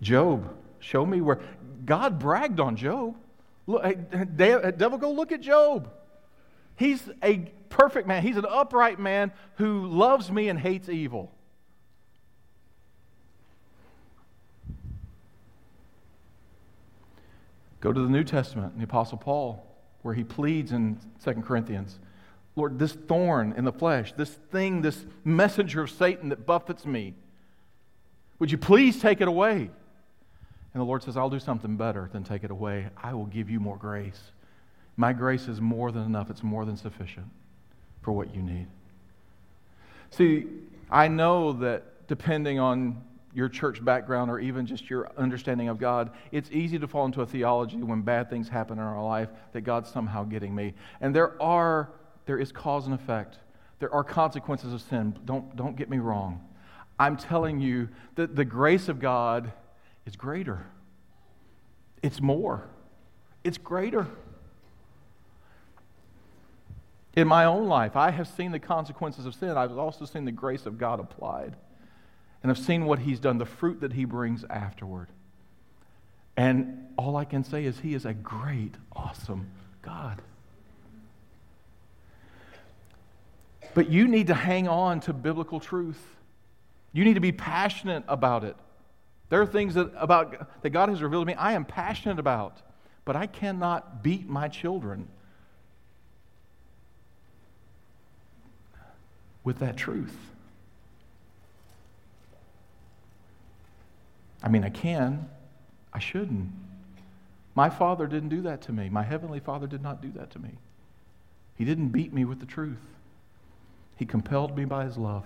[0.00, 1.40] Job, show me where
[1.84, 3.16] God bragged on Job.
[3.66, 3.82] Look,
[4.36, 5.90] devil, go look at Job.
[6.76, 8.22] He's a perfect man.
[8.22, 11.32] He's an upright man who loves me and hates evil.
[17.80, 19.64] Go to the New Testament, the Apostle Paul,
[20.02, 21.98] where he pleads in 2 Corinthians
[22.56, 27.14] Lord, this thorn in the flesh, this thing, this messenger of Satan that buffets me,
[28.38, 29.70] would you please take it away?
[30.76, 32.90] And the Lord says, I'll do something better than take it away.
[33.02, 34.20] I will give you more grace.
[34.98, 37.24] My grace is more than enough, it's more than sufficient
[38.02, 38.66] for what you need.
[40.10, 40.44] See,
[40.90, 46.10] I know that depending on your church background or even just your understanding of God,
[46.30, 49.62] it's easy to fall into a theology when bad things happen in our life that
[49.62, 50.74] God's somehow getting me.
[51.00, 51.88] And there are
[52.26, 53.38] there is cause and effect.
[53.78, 55.18] There are consequences of sin.
[55.24, 56.46] Don't, don't get me wrong.
[56.98, 59.52] I'm telling you that the grace of God
[60.06, 60.66] is greater.
[62.02, 62.66] It's more.
[63.44, 64.06] It's greater.
[67.14, 69.50] In my own life, I have seen the consequences of sin.
[69.50, 71.56] I've also seen the grace of God applied
[72.46, 75.08] and I've seen what he's done, the fruit that he brings afterward.
[76.36, 79.50] And all I can say is he is a great, awesome
[79.82, 80.22] God.
[83.74, 86.00] But you need to hang on to biblical truth.
[86.92, 88.54] You need to be passionate about it.
[89.28, 92.60] There are things that, about, that God has revealed to me I am passionate about,
[93.04, 95.08] but I cannot beat my children
[99.42, 100.16] with that truth.
[104.42, 105.28] I mean, I can,
[105.92, 106.50] I shouldn't.
[107.54, 108.88] My father didn't do that to me.
[108.88, 110.50] My heavenly father did not do that to me.
[111.56, 112.82] He didn't beat me with the truth,
[113.96, 115.24] he compelled me by his love.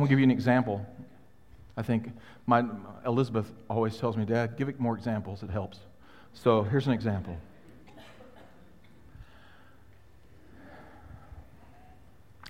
[0.00, 0.84] Going to give you an example.
[1.76, 2.10] I think
[2.46, 2.64] my
[3.06, 5.42] Elizabeth always tells me, Dad, give it more examples.
[5.42, 5.78] It helps.
[6.34, 7.36] So here's an example.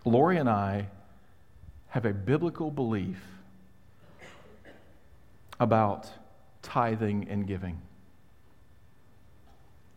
[0.05, 0.89] Lori and I
[1.89, 3.19] have a biblical belief
[5.61, 6.09] about
[6.63, 7.81] tithing and giving.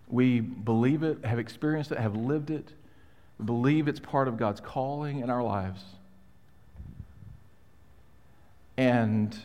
[0.07, 2.73] We believe it, have experienced it, have lived it,
[3.43, 5.83] believe it's part of God's calling in our lives.
[8.77, 9.37] And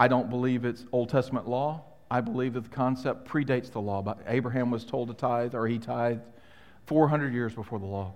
[0.00, 1.84] I don't believe it's Old Testament law.
[2.10, 4.00] I believe that the concept predates the law.
[4.02, 6.22] But Abraham was told to tithe, or he tithed
[6.86, 8.14] 400 years before the law.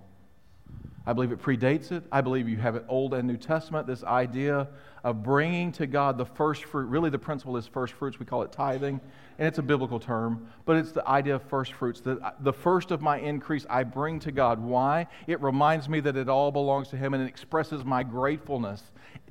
[1.04, 2.04] I believe it predates it.
[2.12, 4.68] I believe you have it Old and New Testament, this idea
[5.02, 6.86] of bringing to God the first fruit.
[6.86, 8.20] Really, the principle is first fruits.
[8.20, 9.00] We call it tithing,
[9.38, 12.00] and it's a biblical term, but it's the idea of first fruits.
[12.00, 14.60] The, the first of my increase I bring to God.
[14.60, 15.08] Why?
[15.26, 18.82] It reminds me that it all belongs to Him, and it expresses my gratefulness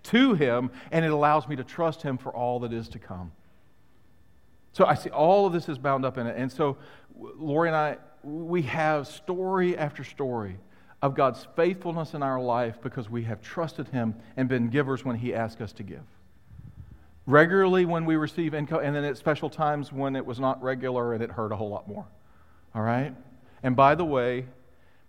[0.04, 3.32] to Him, and it allows me to trust Him for all that is to come.
[4.74, 6.36] So I see all of this is bound up in it.
[6.38, 6.78] And so
[7.18, 10.58] Lori and I, we have story after story
[11.02, 15.18] of God's faithfulness in our life because we have trusted Him and been givers when
[15.18, 16.04] He asked us to give.
[17.26, 21.14] Regularly when we receive income, and then at special times when it was not regular
[21.14, 22.06] and it hurt a whole lot more.
[22.74, 23.14] All right?
[23.64, 24.46] And by the way,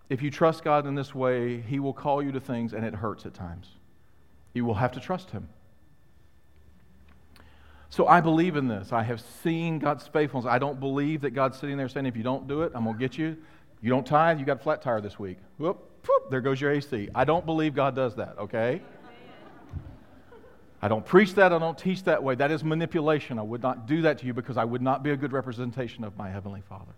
[0.09, 2.95] if you trust God in this way, He will call you to things and it
[2.95, 3.69] hurts at times.
[4.55, 5.49] You will have to trust Him.
[7.91, 8.91] So I believe in this.
[8.91, 10.51] I have seen God's faithfulness.
[10.51, 12.97] I don't believe that God's sitting there saying, if you don't do it, I'm going
[12.97, 13.37] to get you.
[13.83, 15.37] You don't tithe, you got a flat tire this week.
[15.59, 17.11] Whoop, whoop, there goes your AC.
[17.15, 18.81] I don't believe God does that, okay?
[20.81, 22.35] I don't preach that, I don't teach that way.
[22.35, 23.39] That is manipulation.
[23.39, 26.03] I would not do that to you because I would not be a good representation
[26.03, 26.93] of my Heavenly Father.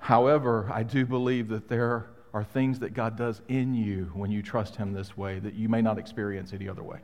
[0.00, 4.42] However, I do believe that there are things that God does in you when you
[4.42, 6.98] trust Him this way that you may not experience any other way.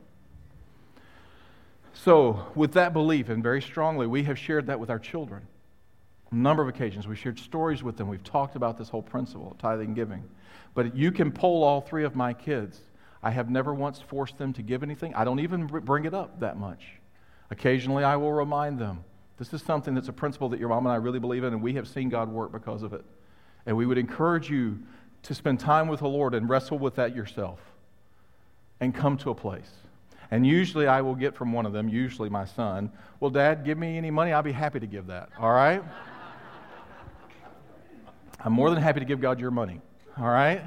[1.93, 5.47] So, with that belief, and very strongly, we have shared that with our children.
[6.31, 7.07] A number of occasions.
[7.07, 8.07] We've shared stories with them.
[8.07, 10.23] We've talked about this whole principle of tithing and giving.
[10.75, 12.79] But you can poll all three of my kids.
[13.21, 15.13] I have never once forced them to give anything.
[15.15, 16.85] I don't even bring it up that much.
[17.51, 19.03] Occasionally, I will remind them
[19.37, 21.61] this is something that's a principle that your mom and I really believe in, and
[21.61, 23.03] we have seen God work because of it.
[23.65, 24.79] And we would encourage you
[25.23, 27.59] to spend time with the Lord and wrestle with that yourself
[28.79, 29.69] and come to a place.
[30.31, 33.77] And usually I will get from one of them, usually my son, Well, Dad, give
[33.77, 34.31] me any money.
[34.31, 35.29] I'll be happy to give that.
[35.39, 35.83] All right?
[38.39, 39.81] I'm more than happy to give God your money.
[40.17, 40.63] All right?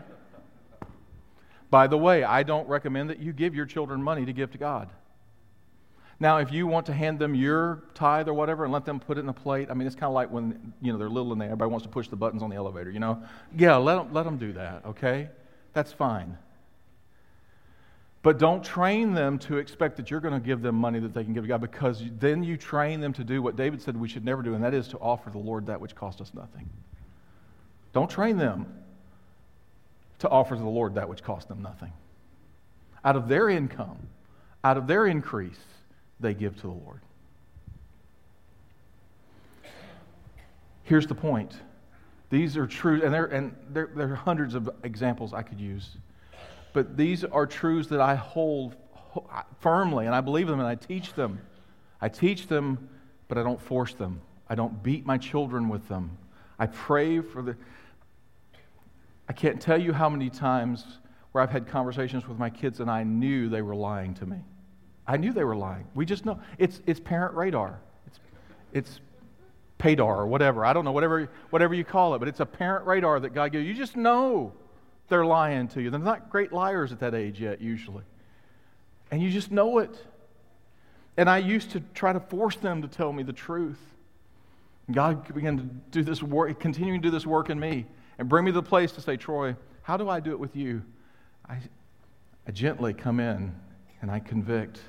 [1.70, 4.58] By the way, I don't recommend that you give your children money to give to
[4.58, 4.90] God.
[6.22, 9.18] Now, if you want to hand them your tithe or whatever and let them put
[9.18, 11.32] it in a plate, I mean, it's kind of like when, you know, they're little
[11.32, 13.20] and they, everybody wants to push the buttons on the elevator, you know?
[13.56, 15.30] Yeah, let them, let them do that, okay?
[15.72, 16.38] That's fine.
[18.22, 21.24] But don't train them to expect that you're going to give them money that they
[21.24, 24.08] can give to God because then you train them to do what David said we
[24.08, 26.70] should never do, and that is to offer the Lord that which cost us nothing.
[27.92, 28.72] Don't train them
[30.20, 31.92] to offer to the Lord that which cost them nothing.
[33.04, 33.98] Out of their income,
[34.62, 35.58] out of their increase,
[36.22, 37.00] they give to the Lord.
[40.84, 41.54] Here's the point.
[42.30, 45.90] These are true, and there, and there, there are hundreds of examples I could use.
[46.72, 48.76] But these are truths that I hold
[49.60, 51.40] firmly, and I believe them, and I teach them.
[52.00, 52.88] I teach them,
[53.28, 54.20] but I don't force them.
[54.48, 56.16] I don't beat my children with them.
[56.58, 57.56] I pray for the.
[59.28, 60.84] I can't tell you how many times
[61.32, 64.38] where I've had conversations with my kids and I knew they were lying to me.
[65.06, 65.86] I knew they were lying.
[65.94, 66.40] We just know.
[66.58, 67.80] It's, it's parent radar.
[68.06, 68.20] It's,
[68.72, 69.00] it's
[69.78, 70.64] PADAR or whatever.
[70.64, 73.52] I don't know, whatever, whatever you call it, but it's a parent radar that God
[73.52, 73.72] gives you.
[73.72, 74.52] You just know
[75.08, 75.90] they're lying to you.
[75.90, 78.04] They're not great liars at that age yet, usually.
[79.10, 79.94] And you just know it.
[81.16, 83.80] And I used to try to force them to tell me the truth.
[84.90, 87.86] God began to do this work, continuing to do this work in me,
[88.18, 90.54] and bring me to the place to say, Troy, how do I do it with
[90.56, 90.82] you?
[91.48, 91.58] I,
[92.46, 93.54] I gently come in
[94.02, 94.80] and I convict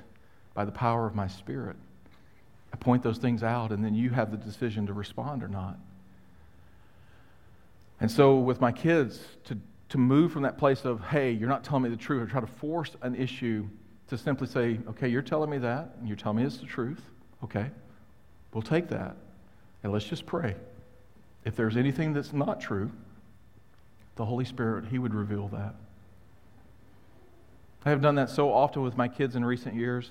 [0.52, 1.76] by the power of my spirit.
[2.72, 5.78] I point those things out, and then you have the decision to respond or not.
[8.00, 9.56] And so, with my kids, to
[9.94, 12.40] to move from that place of, hey, you're not telling me the truth, or try
[12.40, 13.64] to force an issue
[14.08, 17.00] to simply say, okay, you're telling me that, and you're telling me it's the truth.
[17.44, 17.70] Okay,
[18.52, 19.16] we'll take that,
[19.84, 20.56] and let's just pray.
[21.44, 22.90] If there's anything that's not true,
[24.16, 25.76] the Holy Spirit, He would reveal that.
[27.84, 30.10] I have done that so often with my kids in recent years.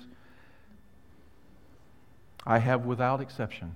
[2.46, 3.74] I have, without exception,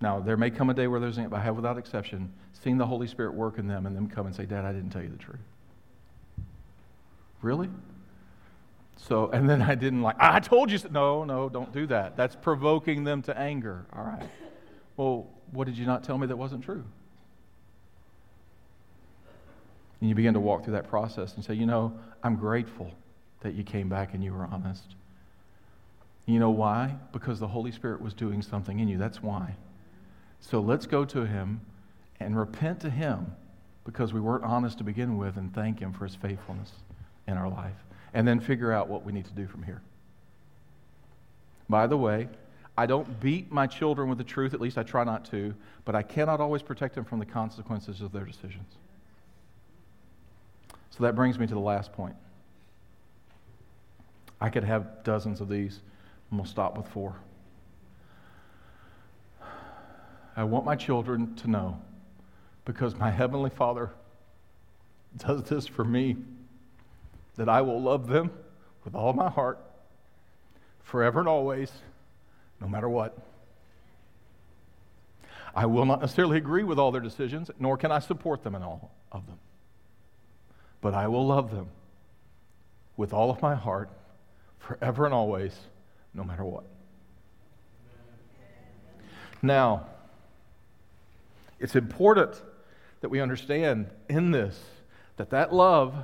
[0.00, 2.86] now, there may come a day where there's, but I have without exception seen the
[2.86, 5.08] Holy Spirit work in them and them come and say, Dad, I didn't tell you
[5.08, 5.40] the truth.
[7.42, 7.68] Really?
[8.96, 10.78] So, and then I didn't like, I told you.
[10.78, 10.88] So.
[10.90, 12.16] No, no, don't do that.
[12.16, 13.86] That's provoking them to anger.
[13.92, 14.28] All right.
[14.96, 16.84] Well, what did you not tell me that wasn't true?
[20.00, 22.90] And you begin to walk through that process and say, you know, I'm grateful
[23.40, 24.94] that you came back and you were honest.
[26.26, 26.94] You know why?
[27.12, 28.98] Because the Holy Spirit was doing something in you.
[28.98, 29.56] That's why.
[30.40, 31.60] So let's go to him
[32.20, 33.34] and repent to him
[33.84, 36.70] because we weren't honest to begin with and thank him for his faithfulness
[37.26, 37.76] in our life.
[38.12, 39.80] And then figure out what we need to do from here.
[41.68, 42.28] By the way,
[42.76, 45.94] I don't beat my children with the truth, at least I try not to, but
[45.94, 48.76] I cannot always protect them from the consequences of their decisions.
[50.90, 52.16] So that brings me to the last point.
[54.40, 55.80] I could have dozens of these,
[56.30, 57.16] and we'll stop with four.
[60.36, 61.80] I want my children to know
[62.64, 63.90] because my Heavenly Father
[65.16, 66.16] does this for me
[67.36, 68.30] that I will love them
[68.84, 69.58] with all my heart,
[70.82, 71.72] forever and always,
[72.60, 73.18] no matter what.
[75.54, 78.62] I will not necessarily agree with all their decisions, nor can I support them in
[78.62, 79.38] all of them.
[80.80, 81.68] But I will love them
[82.96, 83.90] with all of my heart,
[84.58, 85.56] forever and always,
[86.14, 86.64] no matter what.
[89.40, 89.86] Now,
[91.60, 92.40] it's important
[93.00, 94.58] that we understand in this
[95.16, 95.94] that that love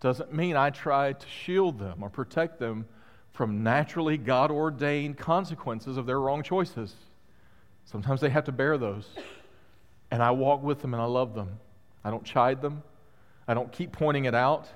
[0.00, 2.86] doesn't mean I try to shield them or protect them
[3.32, 6.94] from naturally God ordained consequences of their wrong choices.
[7.84, 9.08] Sometimes they have to bear those.
[10.10, 11.58] And I walk with them and I love them.
[12.04, 12.82] I don't chide them,
[13.50, 14.68] I don't keep pointing it out.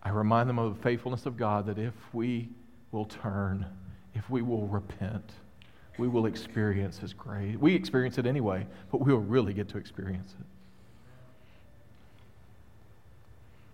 [0.00, 2.50] I remind them of the faithfulness of God that if we
[2.92, 3.66] will turn,
[4.14, 5.28] if we will repent,
[5.98, 7.56] we will experience His grace.
[7.56, 10.46] We experience it anyway, but we will really get to experience it.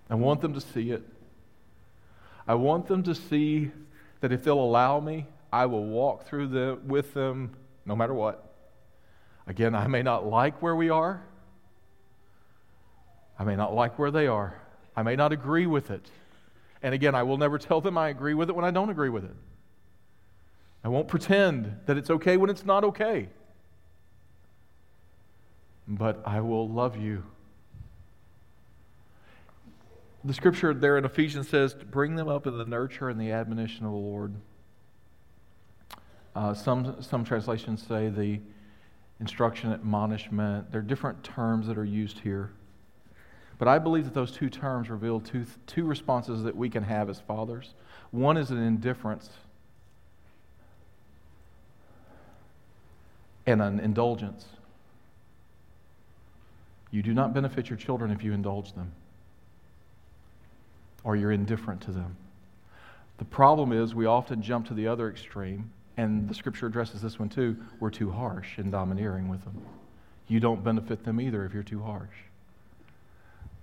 [0.08, 1.02] I want them to see it.
[2.48, 3.70] I want them to see
[4.22, 8.54] that if they'll allow me, I will walk through the, with them no matter what.
[9.46, 11.22] Again, I may not like where we are.
[13.38, 14.60] I may not like where they are.
[14.96, 16.10] I may not agree with it.
[16.82, 19.08] And again, I will never tell them I agree with it when I don't agree
[19.08, 19.34] with it.
[20.84, 23.28] I won't pretend that it's okay when it's not okay.
[25.88, 27.24] But I will love you.
[30.24, 33.84] The scripture there in Ephesians says, bring them up in the nurture and the admonition
[33.84, 34.34] of the Lord.
[36.34, 38.40] Uh, some, some translations say the
[39.20, 40.70] instruction, admonishment.
[40.70, 42.52] There are different terms that are used here.
[43.58, 47.08] But I believe that those two terms reveal two, two responses that we can have
[47.08, 47.74] as fathers.
[48.10, 49.30] One is an indifference
[53.46, 54.46] and an indulgence.
[56.90, 58.92] You do not benefit your children if you indulge them
[61.04, 62.16] or you're indifferent to them.
[63.18, 67.18] The problem is we often jump to the other extreme, and the scripture addresses this
[67.18, 67.56] one too.
[67.78, 69.62] We're too harsh and domineering with them.
[70.26, 72.16] You don't benefit them either if you're too harsh.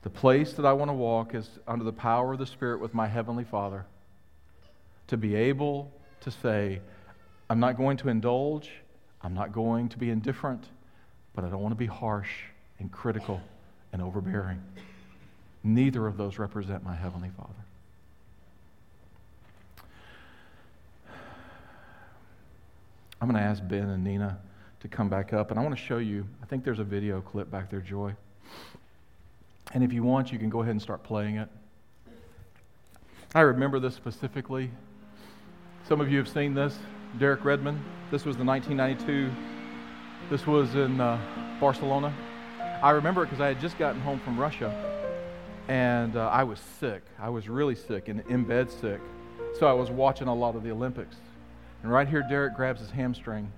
[0.03, 2.93] The place that I want to walk is under the power of the Spirit with
[2.93, 3.85] my Heavenly Father.
[5.07, 5.91] To be able
[6.21, 6.81] to say,
[7.49, 8.69] I'm not going to indulge,
[9.21, 10.63] I'm not going to be indifferent,
[11.35, 12.31] but I don't want to be harsh
[12.79, 13.41] and critical
[13.93, 14.61] and overbearing.
[15.63, 17.53] Neither of those represent my Heavenly Father.
[23.21, 24.39] I'm going to ask Ben and Nina
[24.79, 26.25] to come back up, and I want to show you.
[26.41, 28.15] I think there's a video clip back there, Joy.
[29.73, 31.49] And if you want, you can go ahead and start playing it.
[33.33, 34.69] I remember this specifically.
[35.87, 36.77] Some of you have seen this.
[37.17, 37.81] Derek Redmond.
[38.09, 39.31] This was the 1992.
[40.29, 41.19] This was in uh,
[41.59, 42.13] Barcelona.
[42.83, 44.73] I remember it because I had just gotten home from Russia,
[45.67, 47.03] and uh, I was sick.
[47.19, 48.99] I was really sick and in bed sick.
[49.59, 51.15] So I was watching a lot of the Olympics.
[51.83, 53.51] And right here, Derek grabs his hamstring,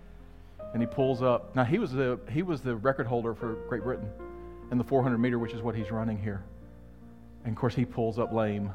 [0.74, 1.56] and he pulls up.
[1.56, 4.10] Now he was the he was the record holder for Great Britain
[4.72, 6.44] in the 400 meter, which is what he's running here.
[7.44, 8.72] And of course, he pulls up lame.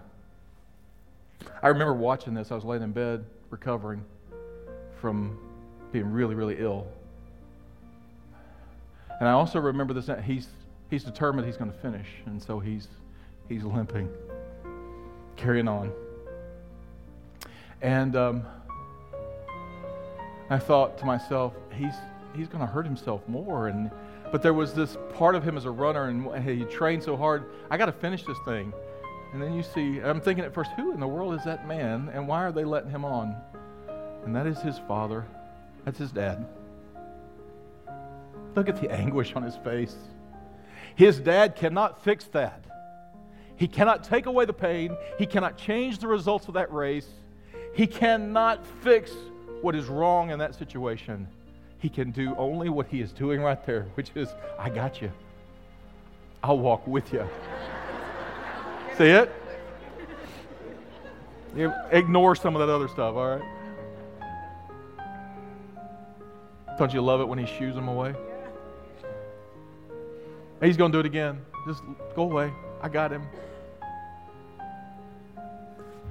[1.62, 2.50] I remember watching this.
[2.50, 4.04] I was laying in bed recovering
[5.00, 5.38] from
[5.92, 6.86] being really, really ill.
[9.20, 10.10] And I also remember this.
[10.24, 10.48] He's,
[10.90, 12.88] he's determined he's going to finish, and so he's,
[13.48, 14.08] he's limping,
[15.36, 15.92] carrying on.
[17.82, 18.42] And um,
[20.50, 21.94] I thought to myself, he's,
[22.34, 23.68] he's going to hurt himself more.
[23.68, 23.90] And
[24.30, 27.44] but there was this part of him as a runner, and he trained so hard.
[27.70, 28.72] I got to finish this thing.
[29.32, 32.10] And then you see, I'm thinking at first, who in the world is that man,
[32.12, 33.36] and why are they letting him on?
[34.24, 35.26] And that is his father.
[35.84, 36.46] That's his dad.
[38.54, 39.96] Look at the anguish on his face.
[40.94, 42.64] His dad cannot fix that.
[43.56, 44.96] He cannot take away the pain.
[45.18, 47.08] He cannot change the results of that race.
[47.74, 49.12] He cannot fix
[49.60, 51.28] what is wrong in that situation.
[51.78, 55.12] He can do only what he is doing right there, which is, I got you.
[56.42, 57.28] I'll walk with you.
[58.96, 59.32] See it?
[61.56, 63.42] You ignore some of that other stuff, all right?
[66.78, 68.14] Don't you love it when he shoos them away?
[70.62, 71.40] He's going to do it again.
[71.66, 71.82] Just
[72.14, 72.52] go away.
[72.82, 73.22] I got him.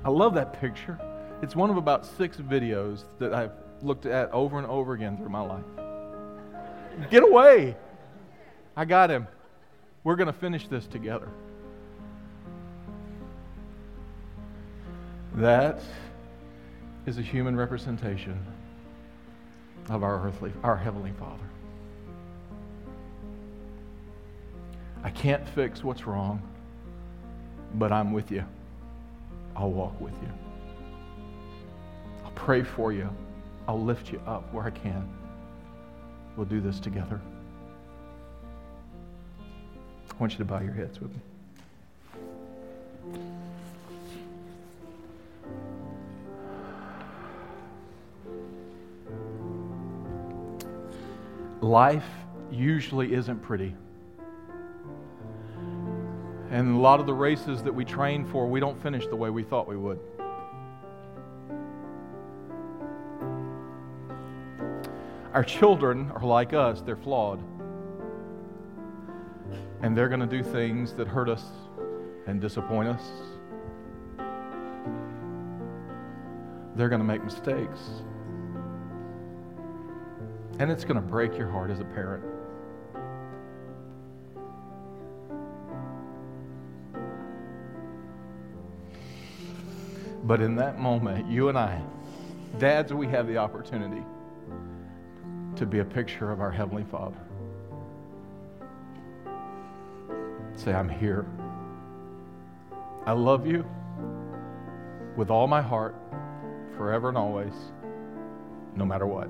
[0.04, 1.00] I love that picture.
[1.42, 3.52] It's one of about six videos that I've
[3.82, 5.64] looked at over and over again through my life.
[7.10, 7.76] Get away.
[8.76, 9.28] I got him.
[10.04, 11.30] We're going to finish this together.
[15.36, 15.82] That
[17.06, 18.44] is a human representation
[19.90, 21.44] of our earthly, our heavenly Father.
[25.04, 26.42] I can't fix what's wrong,
[27.76, 28.44] but I'm with you.
[29.56, 30.30] I'll walk with you.
[32.26, 33.10] I'll pray for you.
[33.68, 35.08] I'll lift you up where I can.
[36.36, 37.20] We'll do this together.
[39.40, 41.20] I want you to bow your heads with me.
[51.62, 52.06] Life
[52.52, 53.76] usually isn't pretty.
[56.50, 59.30] And a lot of the races that we train for, we don't finish the way
[59.30, 60.00] we thought we would.
[65.34, 67.40] Our children are like us, they're flawed.
[69.82, 71.44] And they're going to do things that hurt us
[72.26, 73.04] and disappoint us.
[76.76, 77.80] They're going to make mistakes.
[80.60, 82.24] And it's going to break your heart as a parent.
[90.24, 91.82] But in that moment, you and I
[92.60, 94.04] Dads, we have the opportunity
[95.58, 97.18] to be a picture of our Heavenly Father.
[100.56, 101.26] Say, I'm here.
[103.08, 103.66] I love you
[105.16, 105.96] with all my heart,
[106.76, 107.54] forever and always,
[108.76, 109.30] no matter what.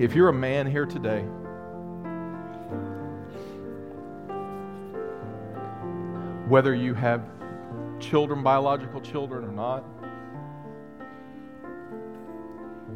[0.00, 1.22] If you're a man here today,
[6.48, 7.35] whether you have
[8.00, 9.84] children, biological children, or not,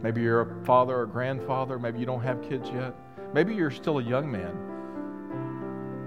[0.03, 2.94] maybe you're a father or grandfather, maybe you don't have kids yet,
[3.34, 4.55] maybe you're still a young man,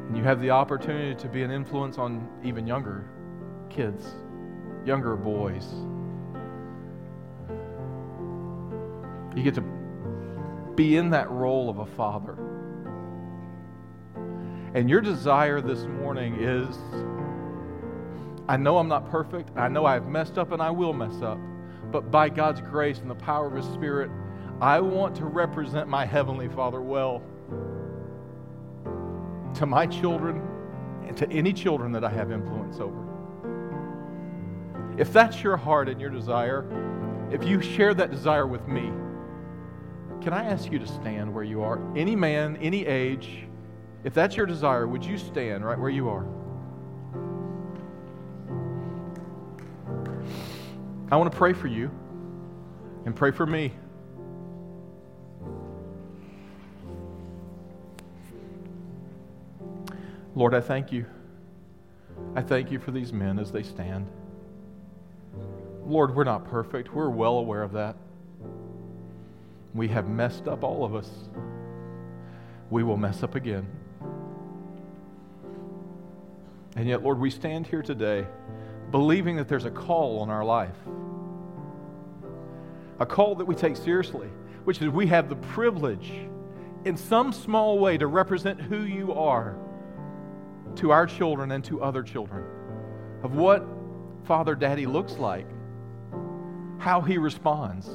[0.08, 3.06] and you have the opportunity to be an influence on even younger
[3.70, 4.06] kids,
[4.86, 5.68] younger boys.
[9.36, 9.64] You get to
[10.76, 12.38] be in that role of a father.
[14.76, 16.76] And your desire this morning is
[18.48, 19.50] I know I'm not perfect.
[19.56, 21.40] I know I've messed up and I will mess up.
[21.92, 24.10] But by God's grace and the power of His Spirit,
[24.60, 27.22] I want to represent my Heavenly Father well
[29.56, 30.42] to my children
[31.08, 33.04] and to any children that I have influence over.
[34.98, 36.66] If that's your heart and your desire,
[37.32, 38.92] if you share that desire with me,
[40.22, 41.82] can I ask you to stand where you are?
[41.96, 43.46] Any man, any age,
[44.04, 46.26] if that's your desire, would you stand right where you are?
[51.14, 51.92] I want to pray for you
[53.06, 53.72] and pray for me.
[60.34, 61.06] Lord, I thank you.
[62.36, 64.08] I thank you for these men as they stand.
[65.86, 66.96] Lord, we're not perfect.
[66.96, 67.96] We're well aware of that.
[69.76, 71.12] We have messed up, all of us.
[72.72, 73.68] We will mess up again.
[76.76, 78.26] And yet, Lord, we stand here today
[78.90, 80.78] believing that there's a call on our life,
[83.00, 84.30] a call that we take seriously,
[84.64, 86.12] which is we have the privilege,
[86.86, 89.58] in some small way, to represent who you are
[90.76, 92.44] to our children and to other children,
[93.24, 93.66] of what
[94.26, 95.48] Father Daddy looks like,
[96.80, 97.90] how he responds.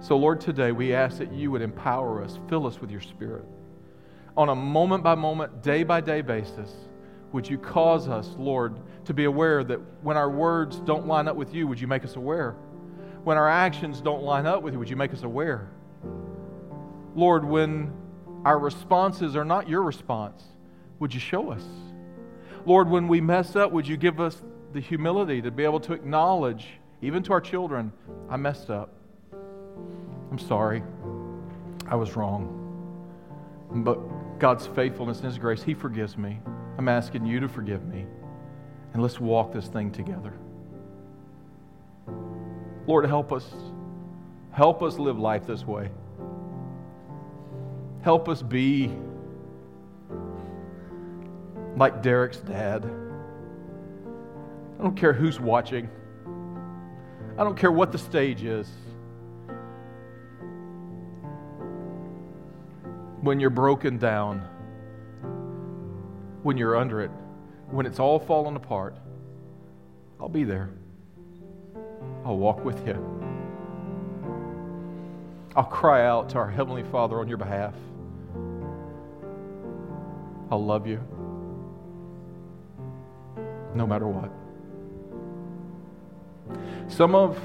[0.00, 3.44] So, Lord, today we ask that you would empower us, fill us with your Spirit.
[4.36, 6.72] On a moment by moment, day by day basis,
[7.36, 11.36] would you cause us, Lord, to be aware that when our words don't line up
[11.36, 12.52] with you, would you make us aware?
[13.24, 15.68] When our actions don't line up with you, would you make us aware?
[17.14, 17.92] Lord, when
[18.46, 20.44] our responses are not your response,
[20.98, 21.62] would you show us?
[22.64, 25.92] Lord, when we mess up, would you give us the humility to be able to
[25.92, 26.66] acknowledge,
[27.02, 27.92] even to our children,
[28.30, 28.94] I messed up.
[30.30, 30.82] I'm sorry.
[31.86, 32.62] I was wrong.
[33.70, 36.38] But God's faithfulness and His grace, He forgives me.
[36.78, 38.06] I'm asking you to forgive me.
[38.92, 40.32] And let's walk this thing together.
[42.86, 43.52] Lord, help us.
[44.52, 45.90] Help us live life this way.
[48.02, 48.90] Help us be
[51.76, 52.84] like Derek's dad.
[54.78, 55.88] I don't care who's watching.
[57.38, 58.68] I don't care what the stage is.
[63.26, 64.48] when you're broken down,
[66.46, 67.10] when you're under it,
[67.72, 68.96] when it's all fallen apart,
[70.20, 70.70] I'll be there.
[72.24, 72.94] I'll walk with you.
[75.56, 77.74] I'll cry out to our Heavenly Father on your behalf.
[80.48, 81.00] I'll love you
[83.74, 84.30] no matter what.
[86.88, 87.40] Some of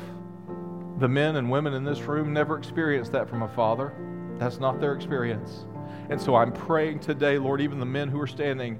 [0.99, 3.95] the men and women in this room never experienced that from a father.
[4.37, 5.65] That's not their experience.
[6.11, 8.77] And so I'm praying today, Lord, even the men who are standing,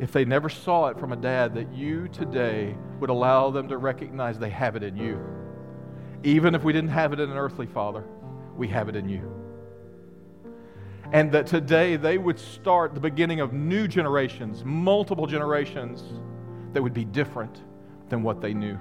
[0.00, 3.76] if they never saw it from a dad, that you today would allow them to
[3.76, 5.22] recognize they have it in you.
[6.22, 8.02] Even if we didn't have it in an earthly father,
[8.56, 9.30] we have it in you.
[11.12, 16.02] And that today they would start the beginning of new generations, multiple generations
[16.72, 17.60] that would be different
[18.08, 18.78] than what they knew.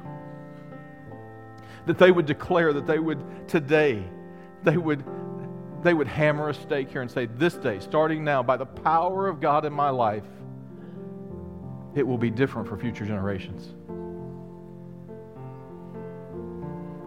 [1.86, 4.06] That they would declare that they would today,
[4.64, 5.04] they would
[5.84, 9.28] they would hammer a stake here and say, This day, starting now, by the power
[9.28, 10.24] of God in my life,
[11.96, 13.74] it will be different for future generations.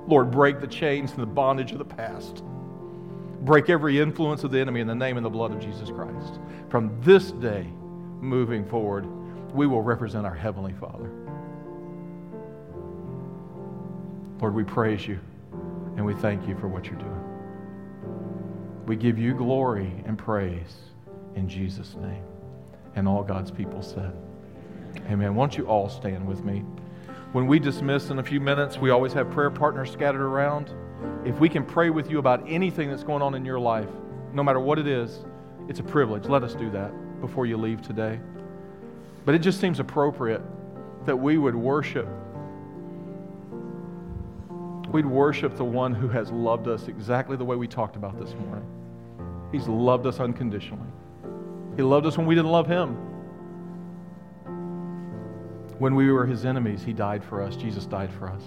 [0.07, 2.45] Lord, break the chains and the bondage of the past.
[3.41, 6.39] Break every influence of the enemy in the name and the blood of Jesus Christ.
[6.69, 7.67] From this day
[8.21, 9.07] moving forward,
[9.53, 11.11] we will represent our Heavenly Father.
[14.41, 15.19] Lord, we praise you
[15.97, 17.16] and we thank you for what you're doing.
[18.87, 20.77] We give you glory and praise
[21.35, 22.23] in Jesus' name.
[22.95, 24.13] And all God's people said,
[25.11, 25.35] Amen.
[25.35, 26.65] Won't you all stand with me?
[27.33, 30.71] When we dismiss in a few minutes, we always have prayer partners scattered around.
[31.25, 33.91] If we can pray with you about anything that's going on in your life,
[34.33, 35.25] no matter what it is,
[35.69, 36.27] it's a privilege.
[36.27, 38.21] Let us do that before you leave today.
[39.25, 40.41] But it just seems appropriate
[41.05, 42.09] that we would worship.
[44.93, 48.33] We'd worship the one who has loved us exactly the way we talked about this
[48.35, 48.67] morning.
[49.53, 50.89] He's loved us unconditionally.
[51.77, 52.97] He loved us when we didn't love him.
[55.79, 57.57] When we were his enemies, he died for us.
[57.57, 58.43] Jesus died for us.